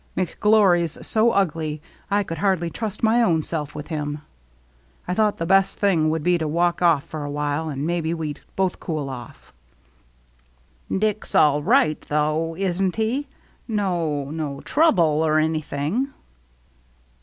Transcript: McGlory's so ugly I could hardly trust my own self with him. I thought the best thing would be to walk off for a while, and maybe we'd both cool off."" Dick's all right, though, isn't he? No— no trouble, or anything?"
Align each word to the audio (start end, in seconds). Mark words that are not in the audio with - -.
McGlory's 0.17 0.97
so 1.05 1.29
ugly 1.29 1.79
I 2.09 2.23
could 2.23 2.39
hardly 2.39 2.71
trust 2.71 3.03
my 3.03 3.21
own 3.21 3.43
self 3.43 3.75
with 3.75 3.89
him. 3.89 4.23
I 5.07 5.13
thought 5.13 5.37
the 5.37 5.45
best 5.45 5.77
thing 5.77 6.09
would 6.09 6.23
be 6.23 6.39
to 6.39 6.47
walk 6.47 6.81
off 6.81 7.03
for 7.03 7.23
a 7.23 7.29
while, 7.29 7.69
and 7.69 7.85
maybe 7.85 8.11
we'd 8.11 8.39
both 8.55 8.79
cool 8.79 9.11
off."" 9.11 9.53
Dick's 10.99 11.35
all 11.35 11.61
right, 11.61 12.01
though, 12.01 12.55
isn't 12.57 12.95
he? 12.95 13.27
No— 13.67 14.31
no 14.31 14.61
trouble, 14.61 15.23
or 15.23 15.37
anything?" 15.37 16.07